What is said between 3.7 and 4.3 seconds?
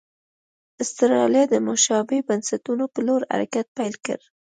پیل کړ.